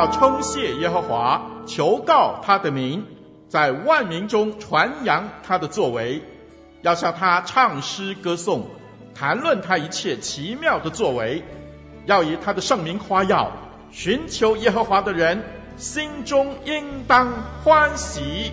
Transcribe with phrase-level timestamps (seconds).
[0.00, 3.04] 要称谢耶和华，求告他的名，
[3.50, 6.22] 在万民中传扬他的作为，
[6.80, 8.66] 要向他唱诗歌颂，
[9.14, 11.44] 谈论他一切奇妙的作为，
[12.06, 13.52] 要以他的圣名夸耀。
[13.90, 15.38] 寻求耶和华的人，
[15.76, 17.28] 心中应当
[17.62, 18.52] 欢喜。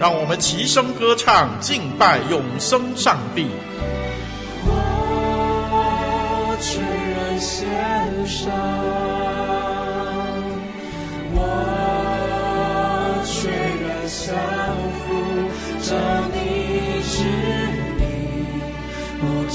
[0.00, 3.48] 让我们齐声歌唱，敬拜永生上帝。
[4.64, 8.83] 我全然献上。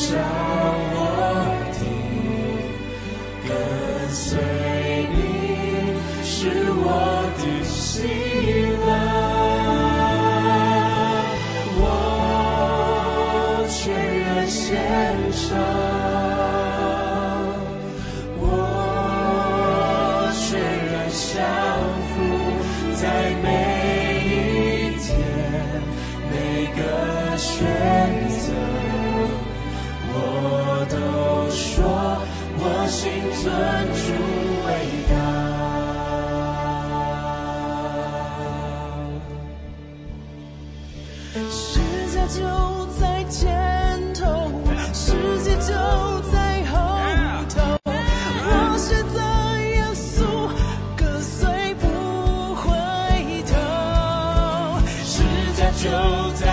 [0.09, 0.48] 不
[55.81, 55.89] 就
[56.31, 56.48] 在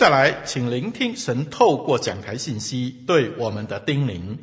[0.00, 4.38] 下来，请聆听神透过讲台信息对我们的叮咛。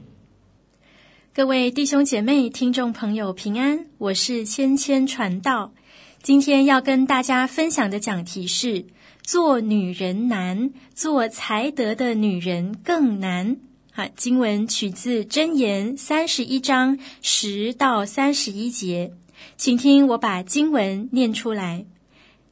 [1.33, 5.73] 各位弟兄姐妹、听众朋友平安，我是芊芊传道。
[6.21, 8.85] 今天要跟大家分享的讲题是：
[9.23, 13.57] 做女人难，做才德的女人更难。
[13.91, 19.11] 好，经文取自箴言三十一章十到三十一节，
[19.57, 21.87] 请听我把经文念出来。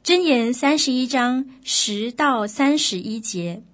[0.06, 3.64] 箴言三十一章十到三十一节，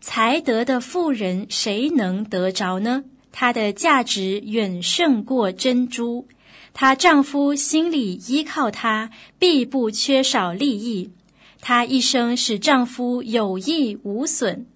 [0.00, 3.04] 才德的妇人谁能得着呢？
[3.30, 6.26] 她的价值远胜过珍珠，
[6.74, 11.12] 她丈夫心里依靠她，必不缺少利益。
[11.60, 14.66] 她一生使丈夫有益无损。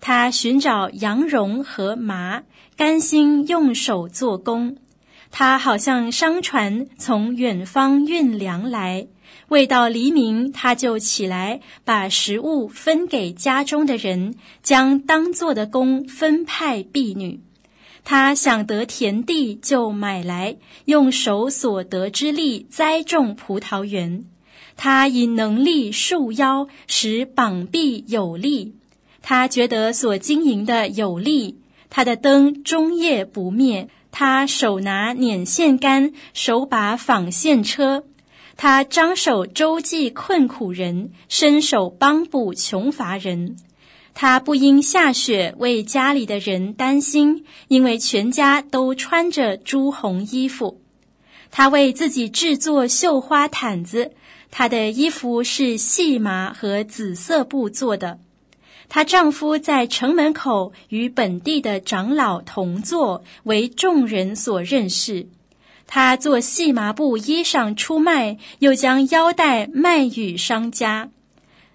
[0.00, 2.42] 她寻找羊绒和麻，
[2.74, 4.78] 甘心用手做工。
[5.30, 9.08] 她好像商船从远方运粮来。
[9.48, 17.40] 未到黎明，他就起来，把食物分给家中的人，将当做的工分派婢女。
[18.02, 24.24] 他想得田地，就买来，用手所得之力栽种葡萄园。
[24.76, 28.74] 他以能力束腰，使膀臂有力。
[29.22, 31.58] 他觉得所经营的有力，
[31.88, 33.88] 他的灯终夜不灭。
[34.10, 38.04] 他手拿捻线杆，手把纺线车。
[38.56, 43.56] 他张手周济困苦人，伸手帮补穷乏人。
[44.14, 50.80] 他不因下雪为家里的人担心，因为全家都穿着朱红衣服。
[51.50, 54.12] 他为自己制作绣花毯子，
[54.50, 58.18] 他的衣服是细麻和紫色布做的。
[58.88, 65.26] 她丈夫在城门口与本地的长老同坐，为众人所认识。
[65.86, 71.10] 他做细麻布衣裳出卖，又将腰带卖与商家。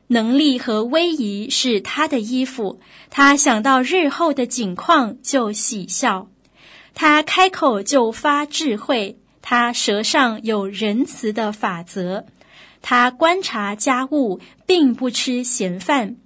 [0.08, 2.80] 能力和威仪是他的衣服。
[3.10, 6.28] 他想到日后的景况就喜笑。
[6.94, 9.18] 他开口就发智慧。
[9.42, 12.26] 他舌上有仁慈的法则。
[12.82, 16.18] 他观察家务，并不吃闲饭。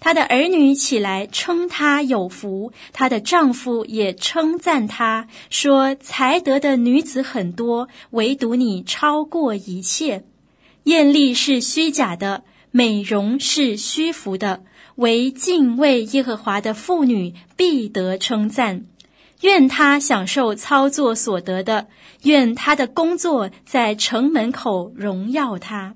[0.00, 10.24] 她的儿女起来称她有福，她的丈夫也称赞她，说：“才德的女子很多，唯独你超过一切。
[10.84, 14.62] 艳丽是虚假的，美容是虚浮的，
[14.94, 18.86] 唯敬畏耶和华的妇女必得称赞。
[19.42, 21.88] 愿她享受操作所得的，
[22.22, 25.94] 愿她的工作在城门口荣耀她。”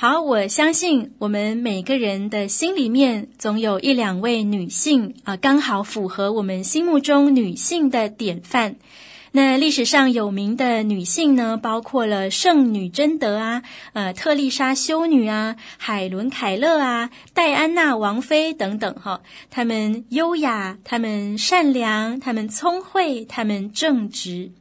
[0.00, 8.76] 好，我相信我们每个人的心里面总有一两位女性啊，刚好符合我们心目中女性的典范。
[9.32, 19.22] 那历史上有名的女性呢，包括了圣女贞德啊，呃，特丽莎修女啊，海伦凯勒啊，戴安娜王妃等等哈。
[19.50, 24.52] 她们优雅，她们善良，她们聪慧，她们正直。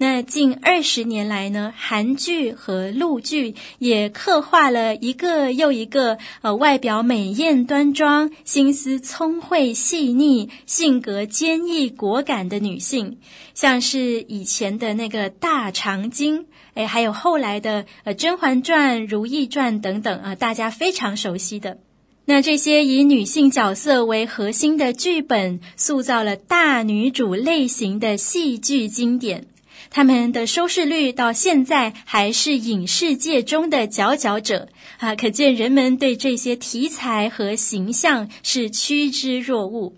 [0.00, 13.18] 那近二十年来呢，韩剧和陆剧也刻画了一个又一个呃，外表美艳端庄、心思聪慧细腻、性格坚毅果敢的女性，
[13.54, 21.78] 像是以前的那个大长今，哎，还有后来的呃《甄嬛传》《如懿传》等等啊，大家非常熟悉的。
[22.24, 29.46] 那这些以女性角色为核心的剧本，塑造了大女主类型的戏剧经典。
[29.90, 34.68] 他们的收视率到现在还是影视界中的佼佼者
[34.98, 35.14] 啊！
[35.14, 39.94] 可见人们对这些题材和形象是趋之若鹜。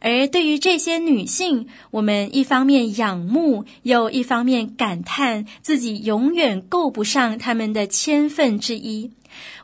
[0.00, 9.12] 而对于这些女性，我们一方面仰慕，又一方面感叹自己永远够不上他们的千分之一。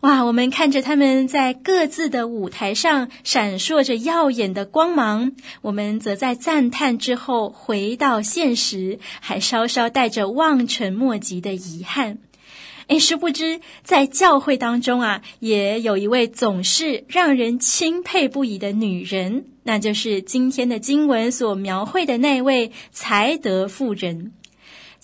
[0.00, 0.24] 哇！
[0.24, 5.32] 我们看着他们在各自的舞台上闪烁着耀眼的光芒，
[5.62, 12.18] 我们则在赞叹之后回到现实，还稍稍带着望尘莫及的遗憾。
[12.88, 24.32] 诶，殊不知在教会当中啊，也有一位总是让人钦佩不已的女人，那就是今天的经文所描绘的那位才德妇人。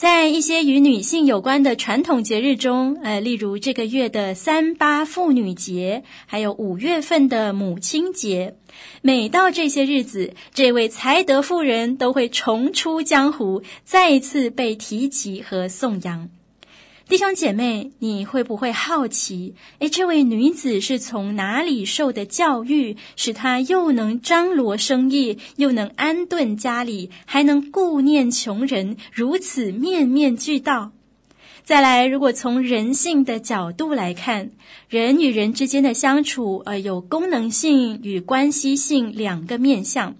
[0.00, 8.54] 在一些与女性有关的传统节日中，呃，例如这个月的三八妇女节，还有五月份的母亲节，
[9.02, 16.30] 每到这些日子，这位才德妇人都会重出江湖，再一次被提及和颂扬。
[17.11, 19.57] 弟兄姐妹，你会不会好奇？
[19.81, 30.93] 诶，这位女子是从哪里受的教育，使她又能张罗生意，又能安顿家里，还能顾念穷人，如此面面俱到？
[31.64, 34.52] 再来，如果从人性的角度来看，
[34.88, 40.14] 人与人之间的相处，呃，有功能性与关系性两个面向。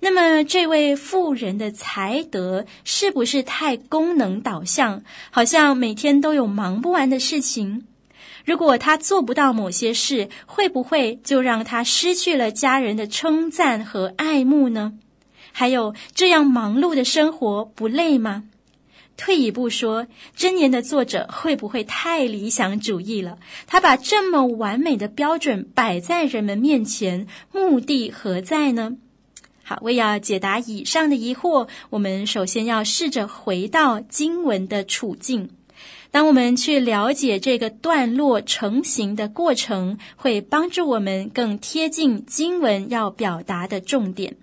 [0.00, 5.02] 那么，这位妇人的才德是不是太功能导向？
[5.30, 7.84] 好像每天都有忙不完的事情。
[8.44, 14.94] 如果她做不到某些事，会不会就让她失去了家人的称赞和爱慕呢？
[15.52, 18.44] 还有，这样忙碌的生活不累吗？
[19.16, 23.38] 退一步说，箴言的作者会不会太理想主义了？
[23.66, 28.96] 他把这么完美的标准摆在人们面前，目的何在呢？
[29.68, 35.50] 好，为要解答以上的疑惑，我们首先要试着回到经文的处境。
[36.10, 44.36] 当我们去了解这个段落成型的过程，会帮助我们更贴近经文要表达的重点。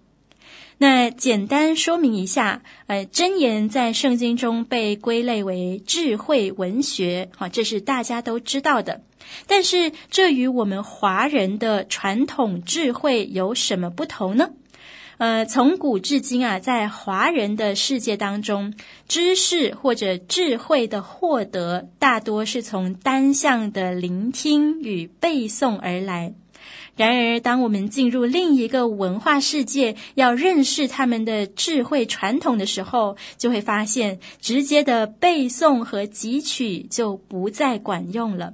[0.77, 9.01] 那简单说明一下，呃，箴言在圣经中被归类为智慧文学，好，这是大家都知道的。
[9.47, 14.51] 但是这与我们华人的传统智慧有什么不同呢？
[15.17, 18.73] 呃，从古至今啊，在华人的世界当中，
[19.07, 26.33] 知识或者智慧的获得，大多是从单向的聆听与背诵而来。
[26.97, 38.53] 然而，当我们进入另一个文化世界，要认识他们的智慧传统的时候，就会发现，直接的背诵和汲取就不再管用了。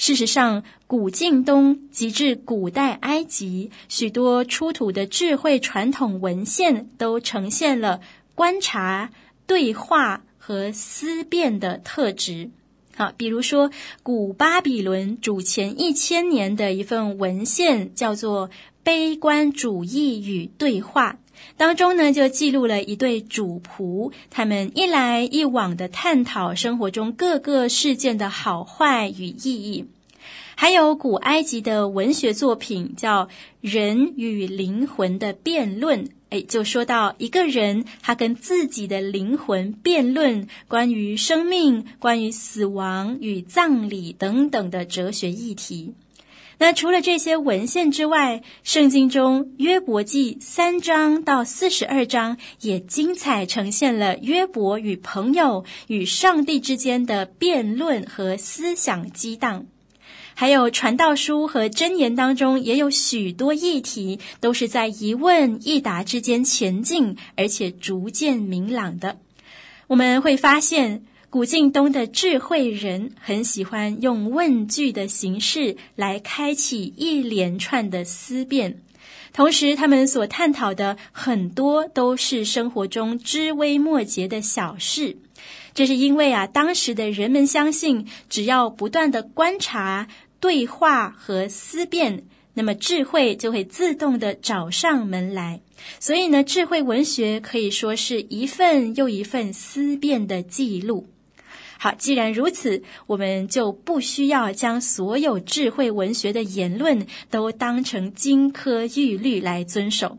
[0.00, 8.00] 事实上，古近东及至古代埃及，许多出土的智慧传统文献都呈现了
[8.34, 9.10] 观察、
[9.46, 12.48] 对话和思辨的特质。
[12.96, 13.70] 好，比如说，
[14.02, 18.48] 古巴比伦主前一千年的一份文献叫做
[18.82, 21.12] 《悲观主义与对话》，
[21.56, 29.86] 当中呢就记录了一对主仆，他们一来一往的探讨生活中各个事件的好坏与意义。
[30.54, 33.24] 还有古埃及的文学作品叫
[33.62, 45.94] 《人与灵魂的辩论》，诶，就说到一个人他跟自己的灵魂辩论关于生命、关于死亡与葬礼等等的哲学议题。
[46.62, 59.64] 那除了这些文献之外，圣经中约伯记三章到四十二章也精彩呈现了约伯与朋友与上帝之间的辩论和思想激荡。
[60.34, 69.16] 还有传道书和箴言当中也有许多议题，都是在一问一答之间前进，而且逐渐明朗的。
[69.86, 78.82] 我们会发现，古近东的智慧人很喜欢用问句的形式来开启一连串的思辨，
[79.32, 85.18] 同时他们所探讨的很多都是生活中枝微末节的小事。
[85.72, 90.08] 这是因为啊，当时的人们相信，只要不断的观察。
[90.40, 95.60] 对话和思辨，那么智慧就会自动的找上门来。
[96.00, 101.06] 所以呢，智慧文学可以说是一份又一份思辨的记录。
[101.82, 110.18] 好，既然如此，我们就不需要将所有智慧文学的言论都当成金科玉律来遵守。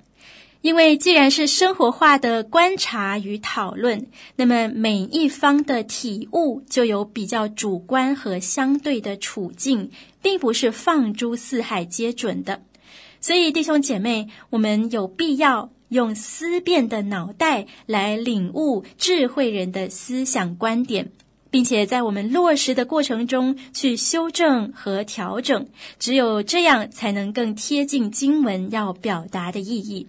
[0.62, 12.64] 因为既然是生活化的观察与讨论，那么每一方的体悟就有比较主观和相对的处境，并不是放诸四海皆准的。
[13.20, 21.12] 所以，弟兄姐妹，我们有必要用思辨的脑袋来领悟智慧人的思想观点，
[21.52, 25.68] 并且在我们落实的过程中去修正和调整。
[26.00, 30.08] 只有这样，才能更贴近经文要表达的意义。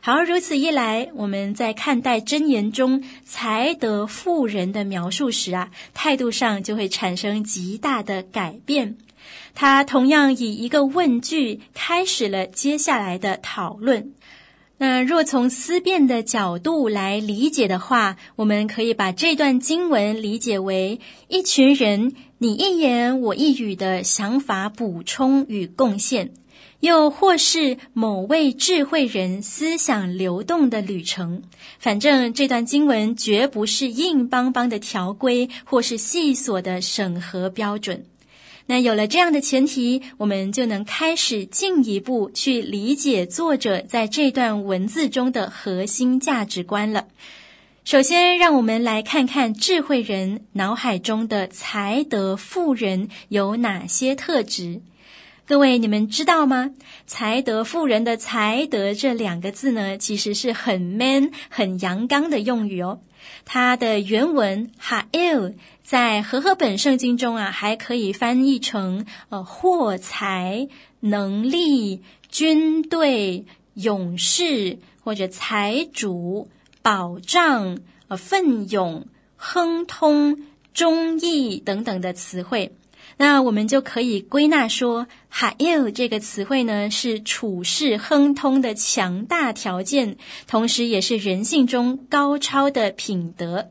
[0.00, 8.98] 好，如此一来，我们在看待真言中才德富人的描述时啊，态度上就会产生极大的改变。
[9.54, 14.12] 他同样以一个问句开始了接下来的讨论。
[14.78, 26.32] 那若从思辨的角度来理解的话，我们可以把这段经文理解为一群人你一言我一语的想法补充与贡献。
[26.80, 31.42] 又或是某位智慧人思想流动的旅程，
[31.78, 38.04] 反正这段经文绝不是硬邦邦的条规，或是细琐的审核标准。
[38.68, 47.06] 那有了这样的前提，我们就能开始进一步去理解作者在这段文字中的核心价值观了。
[47.84, 54.80] 首先，让我们来看看智慧人脑海中的才德富人有哪些特质。
[55.48, 56.72] 各位，你们知道吗？
[57.06, 62.98] 才德妇人的“才德”这两个字呢，其实是很 man、很阳刚的用语哦。
[63.44, 70.66] 它的原文 “ha'el” 在和合本圣经中啊，还可以翻译成呃货财、
[70.98, 76.48] 能力、军队、勇士或者财主、
[76.82, 82.72] 保障、呃奋勇、亨通、忠义等等的词汇。
[83.18, 93.70] 那我们就可以归纳说，ha'el 这个词汇呢，是处世亨通的强大条件，同时也是人性中高超的品德。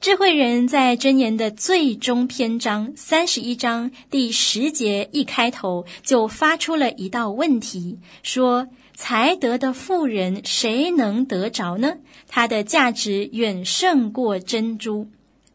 [0.00, 11.98] 智慧人在箴言的最终篇章三十一章第十节一开头，就发出了一道问题，说：才德的富人谁能得着呢？
[12.28, 15.08] 他的价值远胜过珍珠。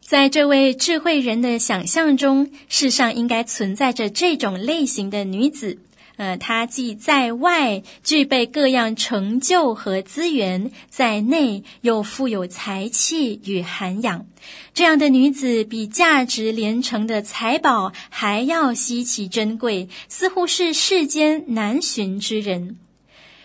[0.06, 5.78] 在这位智慧人的想象中，世上应该存在着这种类型的女子。
[6.14, 14.26] 呃，她既在外具备各样成就和资源，在内又富有才气与涵养。
[14.74, 22.76] 这样的女子比价值连城的财宝还要稀奇珍贵，似乎是世间难寻之人。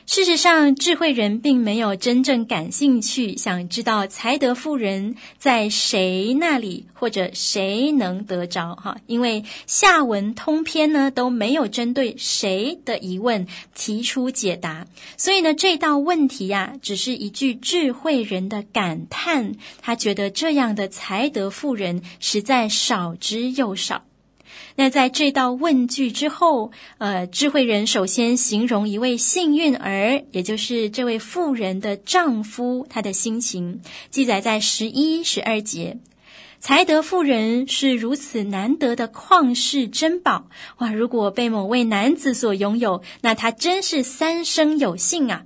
[0.05, 8.97] 事实上，智慧人并没有真正感兴趣，想知道才德妇人在谁那里，或者谁能得着哈。
[9.07, 24.03] 因为下文通篇呢都没有针对谁的疑问提出解答，所以呢这道问题呀、只是一句智慧人的感叹，他觉得这样的才德妇人实在少之又少。
[24.75, 35.97] 那在这道问句之后，呃，智慧人首先形容一位幸运儿，也就是这位妇人的丈夫，他的心情，记载在十一、十二节。
[36.59, 40.47] 才德妇人是如此难得的旷世珍宝，
[40.77, 40.93] 哇！
[40.93, 45.45] 如果被某位男子所拥有，那他真是三生有幸啊。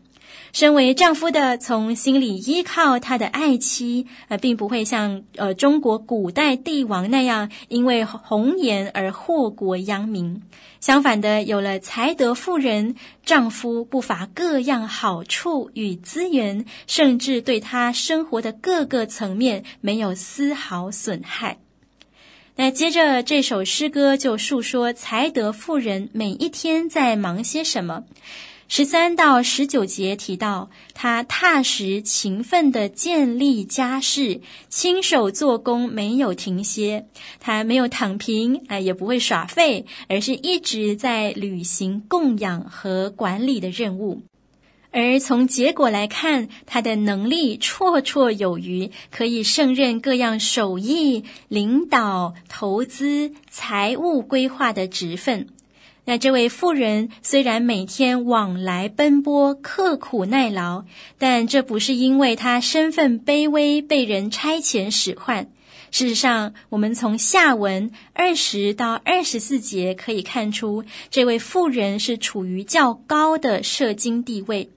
[0.55, 10.41] 身为丈夫的，从心里依靠他的爱妻，呃，并不会像呃中国古代帝王那样因为红颜而祸国殃民。
[10.79, 12.95] 相反的，有了才德妇人，
[13.25, 21.57] 丈夫不乏各样好处与资源，甚至对他生活的各个层面没有丝毫损害。
[22.55, 28.05] 那接着这首诗歌就述说才德妇人每一天在忙些什么。
[28.67, 37.05] 十三到十九节提到，他踏实勤奋地建立家室，亲手做工，没有停歇。
[37.39, 44.24] 他没有躺平，啊，也不会耍废，而是一直在履行供养和管理的任务。
[44.89, 55.48] 而从结果来看，他的能力绰绰有余，可以胜任各样手艺、领导、投资、财务规划的职分。
[56.05, 60.85] 那这位妇人虽然每天往来奔波、刻苦耐劳，
[61.17, 65.49] 但这不是因为她身份卑微被人差遣使唤。
[65.91, 74.69] 事实上，我们从下文二十到二十四节可以看出，这位妇人是处于较高的社经地位，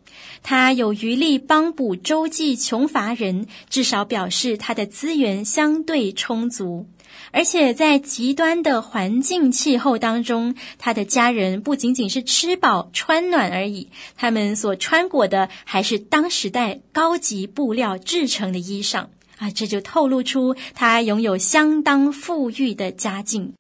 [0.43, 6.87] 她有余力帮补周济穷乏人，至少表示她的资源相对充足。
[7.31, 19.07] 而且在极端的环境气候当中，他的家人不仅仅是吃饱穿暖而已，他们所穿裹的还是当时代高级布料制成的衣裳
[19.39, 19.51] 啊！
[19.55, 23.55] 这就透露出她拥有相当富裕的家境。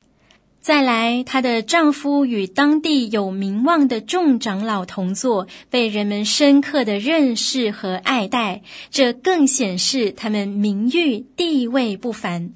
[0.61, 12.53] 再来，她的丈夫与当地有名望的众长老同坐，被人们深刻的认识和爱戴，这更显示他们名誉地位不凡。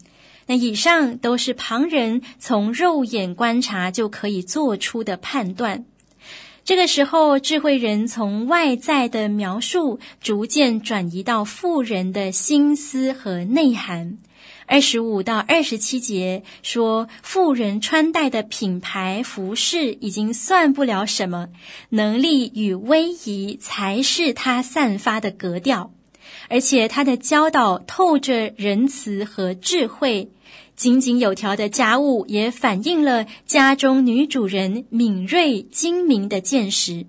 [0.46, 5.84] 那以上都是旁人从肉眼观察就可以做出的判断。
[6.64, 14.18] 这个时候，智慧人从外在的描述逐渐转移到富人的心思和内涵。
[14.66, 21.48] 二十五到二十七节说，富人穿戴的品牌服饰已经算不了什么，
[21.90, 25.92] 能力与威仪才是他散发的格调。
[26.48, 30.30] 而且他的教导透着仁慈和智慧，
[30.76, 37.06] 井井有条的家务也反映了家中女主人敏锐精明的见识。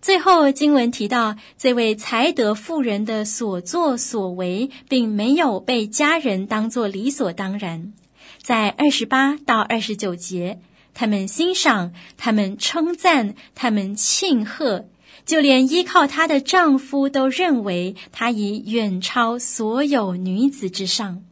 [0.00, 7.92] 最后经文提到，这位才德妇人的所作所为，并没有被家人当作理所当然。
[8.40, 10.60] 在二十八到二十九节，
[10.94, 14.86] 他们欣赏，他们称赞，他们庆贺。
[15.28, 21.22] 就连依靠她的丈夫都认为她已远超所有女子之上，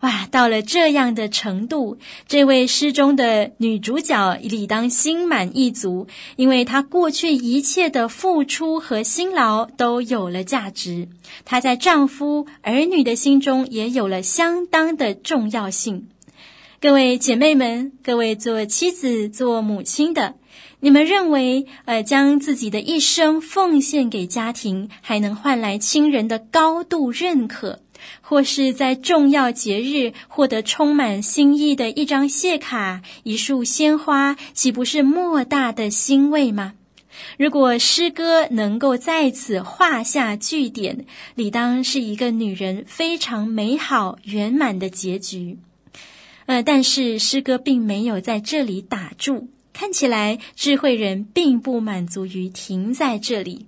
[0.00, 0.28] 哇！
[0.30, 1.96] 到了这样的程度，
[2.28, 6.06] 这位诗中的女主角理当心满意足，
[6.36, 11.08] 因为她过去一切的付出和辛劳都有了价值，
[11.46, 16.08] 她在丈夫儿女的心中也有了相当的重要性。
[16.78, 20.34] 各位姐妹们，各位做妻子、做母亲的。
[20.84, 27.80] 你们认为，呃，将自己的一生奉献给家庭，还能换来亲人的高度认可，
[28.20, 36.74] 或是在重要节日获得充满心意的一张谢卡、一束鲜花，岂不是莫大的欣慰吗？
[37.38, 45.56] 如果诗歌能够在此画下句点，理当是一个女人非常美好圆满的结局。
[46.44, 49.48] 呃，但是诗歌并没有在这里打住。
[49.74, 53.66] 看起来智慧人并不满足于停在这里。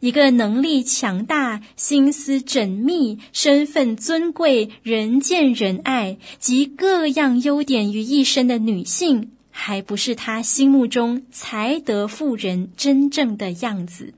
[0.00, 14.14] 一个能力强大、心思缜密、身份尊贵、人见人爱及各样优点于一身的女性，还不是他心目中才德妇人真正的样子。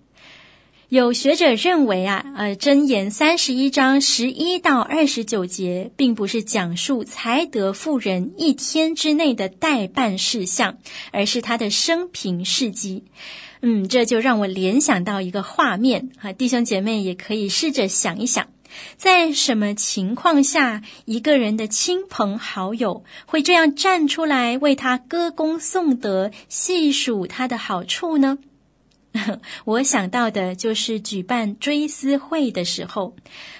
[0.90, 10.78] 有学者认为啊，呃，箴言三十一章十一到二十九节，并不是讲述才德妇人一天之内的待办事项，
[11.12, 13.04] 而是她的生平事迹。
[13.62, 18.48] 嗯，这就让我联想到一个画面啊，弟兄姐妹也可以试着想一想，
[18.96, 28.38] 在什么情况下，一个人的亲朋好友会这样站出来为他歌功颂德，细数他的好处呢？
[29.64, 33.16] 我想到的就是举办追思会的时候，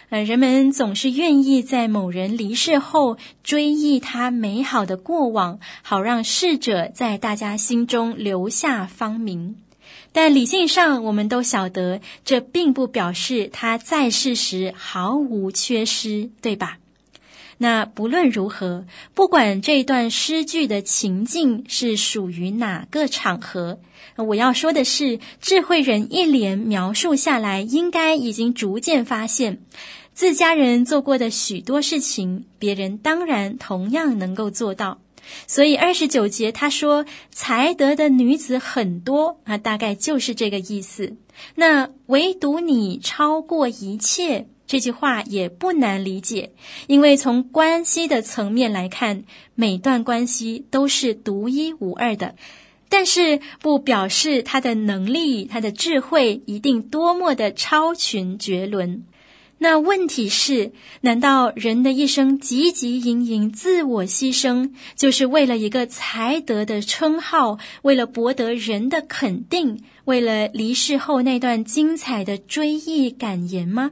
[0.08, 9.56] 呃，人们总是愿意在某人离世后追忆他美好的过往，好让逝者在大家心中留下芳名。
[10.12, 16.78] 但理性上，我们都晓得，这并不表示他在世时毫无缺失，对吧？
[17.58, 23.78] 那不论如何，不管这段诗句的情境是属于哪个场合，
[24.22, 29.60] 我要说的是，智慧人一连描述下来，应该已经逐渐发现，
[30.14, 34.98] 自家人做过的许多事情，别人当然同样能够做到。
[35.46, 41.16] 所以二十九节他说才德的女子很多啊，大概就是这个意思。
[41.54, 44.46] 那唯独你超过一切。
[44.66, 46.52] 这句话也不难理解，
[46.86, 49.24] 因为从关系的层面来看，
[49.56, 52.36] 每段关系都是独一无二的，
[52.90, 59.04] 但是不表示他的能力、他的智慧一定多么的超群绝伦。
[59.62, 60.72] 那问题是，
[61.02, 73.90] 难道人的一生汲汲营营、自我牺牲，就是为了一个才德的称号，为了博得人的肯定，为了离世后那段精彩的追忆感言吗？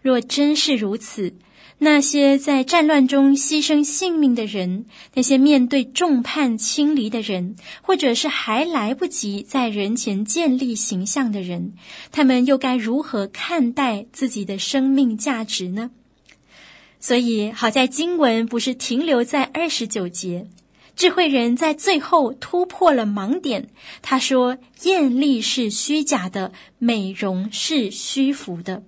[0.00, 1.34] 若真是如此，
[1.78, 11.74] 那些在战乱中牺牲性命的人，那些面对众叛亲离的人，或者是还来不及在人前建立形象的人，
[12.10, 15.90] 他们又该如何看待自己的生命价值呢？
[17.00, 20.46] 所以，好在经文不是停留在二十九节，
[20.96, 23.68] 智慧人在最后突破了盲点。
[24.00, 28.84] 他说：“艳丽是虚假的，美容是虚浮的。”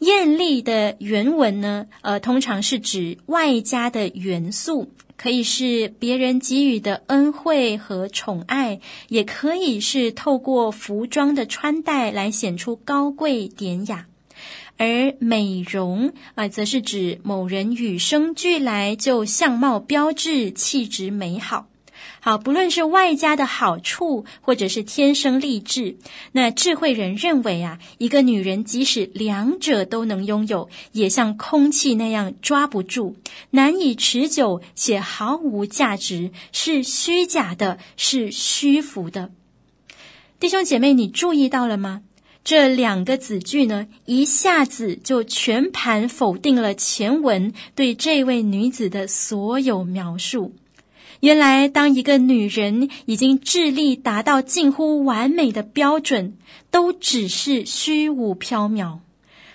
[0.00, 14.06] 艳丽的原文呢，呃，通常是指外加的元素，可以是别人给予的恩惠和宠爱，也可以是透过服装的穿戴来显出高贵典雅。
[14.76, 21.68] 而美容啊，则是指某人与生俱来就相貌标致、气质美好。
[22.20, 25.96] 好，不论是外加的好处，或者是天生丽质，
[26.32, 33.16] 那智慧人认为啊，一个女人即使两者都能拥有，也像空气那样抓不住，
[33.50, 39.30] 难以持久，且毫无价值，是虚假的，是虚浮的。
[40.40, 42.02] 弟兄姐妹，你注意到了吗？
[42.42, 50.54] 这两个子句呢，一下子就全盘否定了前文对这位女子的所有描述。
[51.24, 56.36] 原来，当一个女人已经智力达到近乎完美的标准，
[56.70, 58.98] 都只是虚无缥缈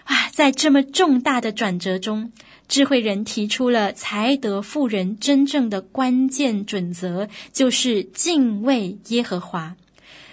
[0.05, 0.29] 啊！
[0.32, 2.32] 在这么重大的转折中，
[2.67, 9.75] 智慧人提出了才德妇人真正的关键准则，就是敬畏耶和华，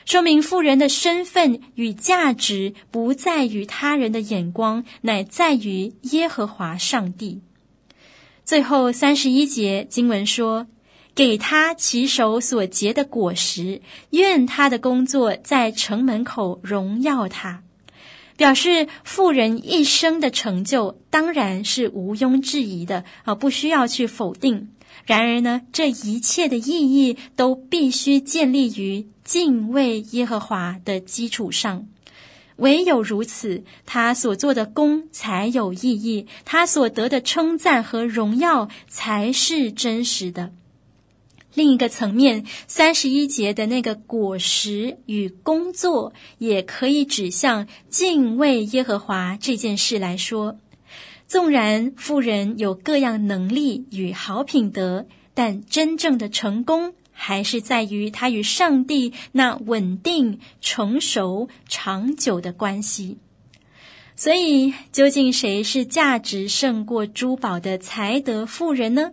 [0.07, 7.42] 说明妇人的身份与价值不在于他人的眼光，乃在于耶和华上帝。
[8.42, 10.66] 最后三十一节经文说。
[11.16, 17.62] 给他其手所结的果实，愿他的工作在城门口荣耀他。
[18.37, 24.68] 表示妇人一生的成就当然是毋庸置疑的啊，不需要去否定。
[25.07, 31.87] 然而呢，这一切的意义都必须建立于敬畏耶和华的基础上。
[32.57, 40.52] 唯有如此，他所做的工才有意义，他所得的称赞和荣耀才是真实的。
[41.57, 50.59] 另一个层面，三十一节的那个果实与工作，也可以指向敬畏耶和华这件事来说。
[51.27, 63.16] 纵然富人有各样能力与好品德，但真正的成功还是在于他与上帝那稳定、成熟、长久的关系。
[64.14, 69.12] 所以，究竟谁是价值胜过珠宝的才德富人呢？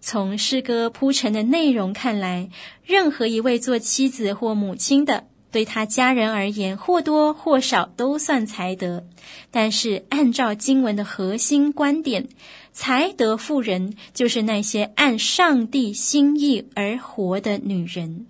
[0.00, 2.50] 从诗歌铺陈的内容看来，
[2.84, 9.04] 任何一位做妻子或母亲的，对他家人而言，或多或少都算才德。
[9.50, 12.28] 但是，按照经文的核心观点，
[12.72, 18.26] 才德妇人就是那些按上帝心意而活的女人。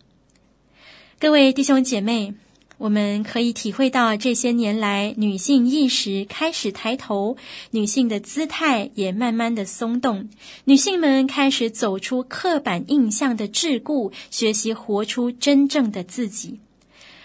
[1.20, 2.34] 各位弟兄姐妹，
[2.78, 7.36] 我们可以体会到这些年来女性意识开始抬头，
[7.72, 10.28] 女性的姿态也慢慢的松动，
[10.64, 16.60] 女性们开始走出刻板印象的桎梏，学习活出真正的自己。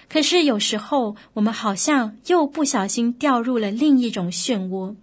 [0.09, 4.95] 可是有时候，我们好像又不小心掉入了另一种漩涡。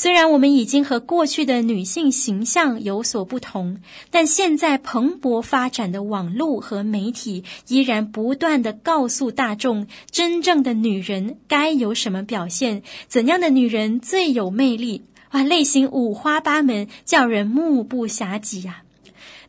[0.00, 3.78] 虽然我们已经和过去的女性形象有所不同，
[4.12, 18.84] 但现在蓬勃发展的网络和媒体依然不断地告诉大众，真正的女人该有什么表现，怎样的女人最有魅力哇，类型五花八门，叫人目不暇给呀。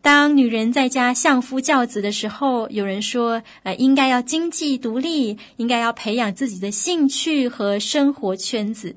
[0.02, 8.96] 当女人在家相夫教子的时候，有人说，呃，应该要经济独立，应该要培养自己的兴趣和生活圈子。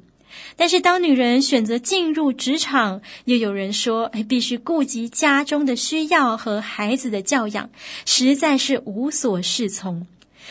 [0.56, 7.70] 但是，当女人选择进入职场，又有人说，哎，必须顾及家中的需要和孩子的教养，
[8.04, 10.06] 实在是无所适从。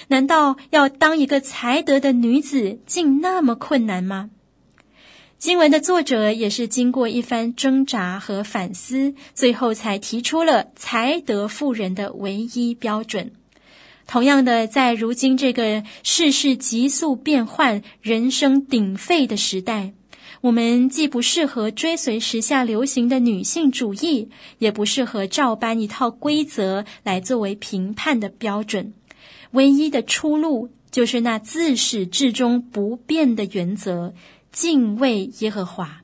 [0.08, 4.30] 难道要当一个才德的女子，竟那么困难吗？
[5.38, 13.32] 经文的作者也是经过一番挣扎和反思，最后才提出了才德妇人的唯一标准。
[14.12, 19.94] 同样的，在如今这个世事急速变换、人声鼎沸的时代，
[20.42, 28.92] 我们既不适合追随时下流行的女性主义，也不适合照搬一套规则来作为评判的标准。
[29.52, 34.14] 唯一的出路，就是那自始至终不变的原则。
[34.52, 36.02] 敬畏耶和华。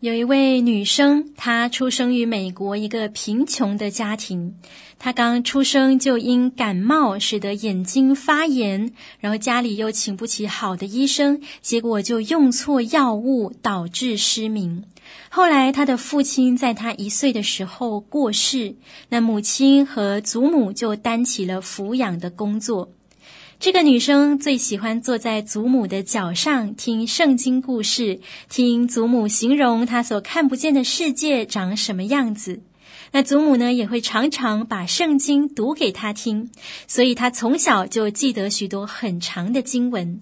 [0.00, 4.54] 有一位女生，她出生于美国一个贫穷的家庭。
[5.02, 14.84] 她刚出生就因感冒使得眼睛发炎，然后家里又请不起好的医生，结果就用错药物，导致失明。
[15.30, 18.74] 后来，她的父亲在她一岁的时候过世，
[19.08, 22.90] 那母亲和祖母就担起了抚养的工作。
[23.58, 32.60] 这个女生最喜欢坐在祖母的脚上听圣经故事，听祖母形容她所看不见的世界长什么样子。
[33.12, 36.50] 那祖母呢，也会常常把圣经读给他听，
[36.86, 40.20] 所以他从小就记得许多很长的经文。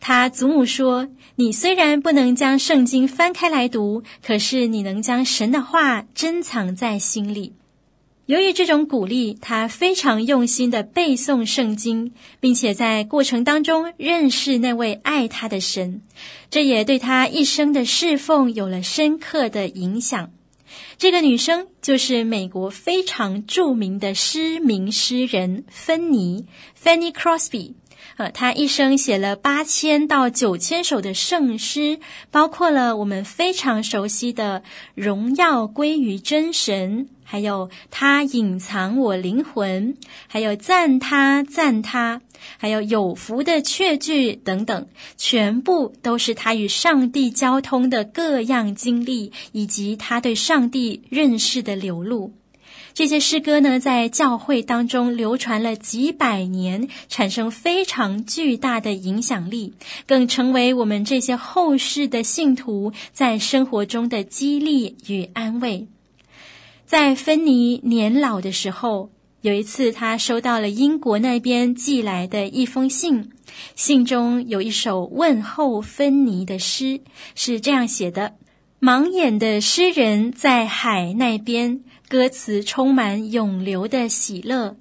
[0.00, 7.52] 他祖母说：“你虽然不能将圣经翻开来读，可是你能将神的话珍藏在心里。”
[8.26, 16.00] 由于这种鼓励，他非常用心地背诵圣经，并且在过程当中认识那位爱他的神，
[16.48, 20.30] 这也对他一生的侍奉有了深刻的影响。
[20.98, 26.46] 这个女生就是美国非常著名的诗名诗人芬妮
[26.82, 27.74] （Fanny Crosby）。
[28.16, 31.98] 呃，他一生写了八千到九千首的圣诗，
[32.30, 34.62] 包括了我们非常熟悉的
[34.94, 37.08] “荣耀归于真神”。
[37.24, 39.96] 还有他隐藏我灵魂，
[40.26, 42.20] 还有赞他赞他，
[42.58, 52.34] 还有有福的确句等等，全部都是他与上帝交通的各样经历，以及他对上帝认识的流露。
[52.94, 59.72] 这些诗歌呢，在教会当中流传了几百年，产生非常巨大的影响力，
[60.06, 65.86] 更成为我们这些后世的信徒在生活中的激励与安慰。
[66.84, 73.30] 在芬妮年老的时候，有一次，她收到了英国那边寄来的一封信，
[73.74, 77.00] 信中有一首问候芬妮的诗，
[77.34, 78.34] 是这样写的
[78.78, 81.80] ：“盲眼的诗人在海那边，
[82.12, 84.76] 歌词充满涌流的喜乐，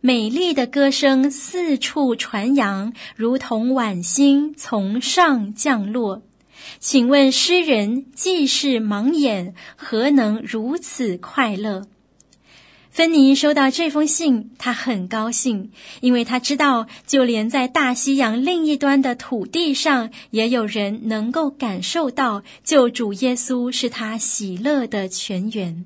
[0.00, 6.22] 美丽的歌声四处传扬，如同晚星从上降落。”
[6.78, 11.88] 请问诗人既是盲眼，何能如此快乐？
[12.92, 25.84] 芬妮收到这封信，她很高兴，因为她知道，就连在大西洋另一端的土地上，也有人能够感受到救主耶稣是他喜乐的泉源。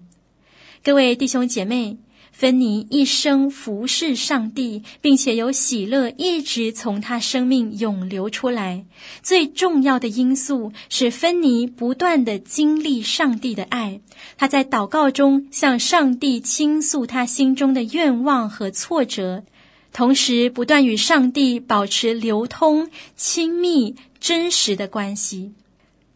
[0.83, 1.99] 各位弟兄姐妹。
[2.33, 8.87] 芬妮一生服侍上帝，并且有喜乐一直从她生命涌流出来。
[9.23, 14.01] 最重要的因素是芬妮不断地经历上帝的爱。
[14.39, 19.45] 她在祷告中向上帝倾诉她心中的愿望和挫折，
[19.93, 25.53] 同时不断与上帝保持流通、亲密、真实的关系。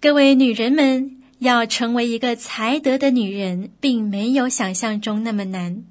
[0.00, 5.85] 各位女人们，要成为一个才德的女人，并没有想象中那么难。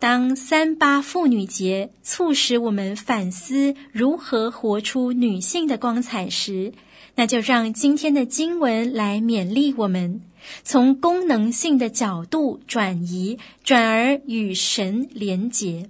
[0.00, 6.72] 当三八妇女节促使我们反思如何活出女性的光彩时，
[7.14, 10.20] 那就让今天的经文来勉励我们，
[10.64, 15.88] 从功能性的角度转移，转而与神连结。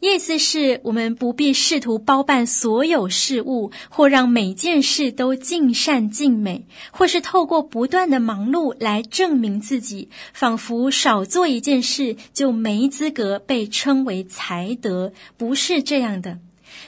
[0.00, 15.12] 意思是我们不必试图包办所有事物，或让每件事都尽善尽美，或是透过不断的忙碌来证明自己，仿佛少做一件事就没资格被称为才德。
[15.36, 16.38] 不是这样的。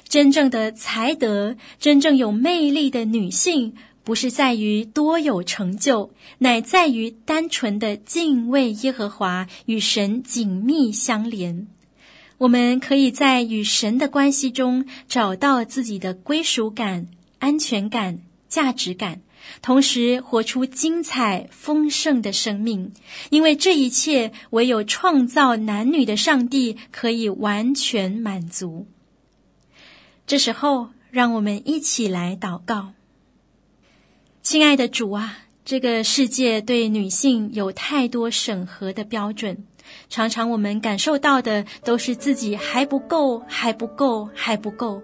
[0.08, 11.66] 真正的才德，真正有魅力的女性，不是在于多有成就，乃在于单纯的敬畏耶和华，与神紧密相连。
[12.40, 19.20] 我们可以在与神的关系中找到自己的归属感、安全感、价值感，
[19.60, 22.94] 同时活出精彩丰盛的生命。
[23.28, 28.86] 因为这一切唯有创造男女的上帝可以完全满足。
[30.26, 32.94] 这时候，让我们一起来祷告。
[34.42, 39.66] 亲爱的主啊，这个世界对女性有太多审核的标准。
[40.08, 45.02] 常常我们感受到的都是自己还不够，还不够，还不够。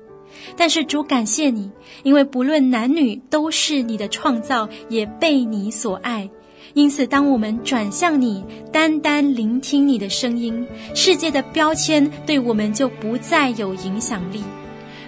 [0.56, 1.70] 但是主感谢你，
[2.02, 6.28] 因为不论男女都是你的创造，也被你所爱。
[6.74, 14.42] 因此，当我们转向你，单单聆听你的声音，世界的标签对我们就不再有影响力。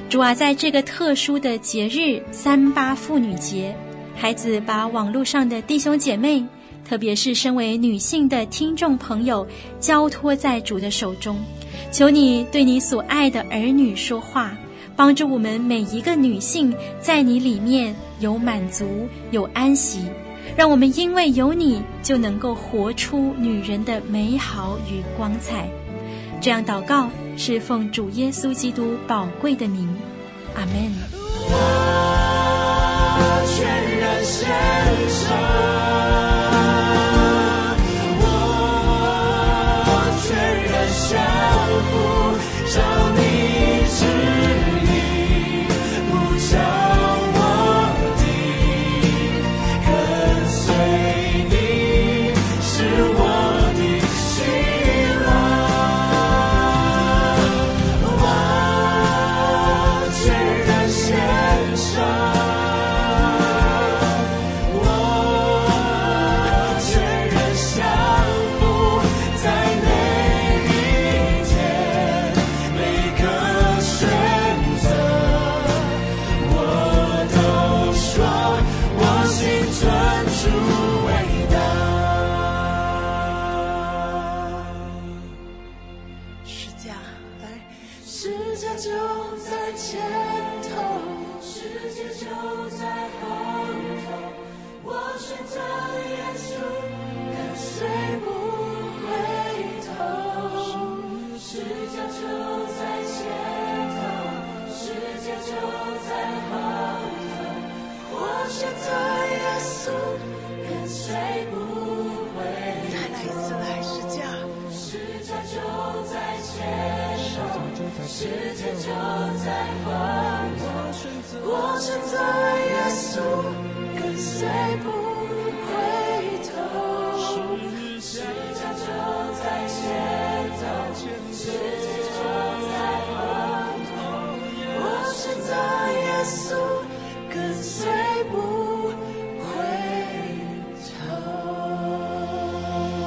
[0.09, 3.77] 主啊，在这个特殊的节日三八妇女节，
[4.15, 6.43] 孩子把网络上的弟兄姐妹。
[6.89, 9.47] 特别是身为女性的听众朋友，
[9.79, 11.37] 交托在主的手中，
[11.93, 14.57] 求你对你所爱的儿女说话，
[14.97, 20.01] 帮助我们每一个女性在你里面有满足、有安息，
[20.57, 25.69] 让我们因为有你就能够活出女人的美好与光彩。
[26.41, 29.87] 这样祷告是奉主耶稣基督宝贵的名，
[30.55, 30.91] 阿门。
[34.25, 34.45] 世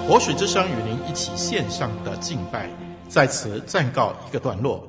[0.07, 2.69] 活水之声与您一起线上的敬拜，
[3.07, 4.85] 在此暂告一个段落。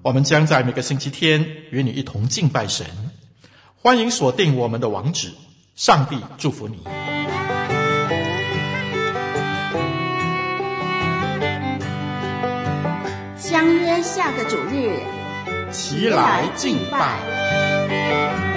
[0.00, 2.86] 我们将在每个星期天与你一同敬拜神，
[3.84, 5.32] 欢迎锁定我们的网址。
[5.74, 6.84] 上帝祝福你。
[13.36, 15.00] 相约下个主日，
[15.72, 18.51] 齐来敬拜。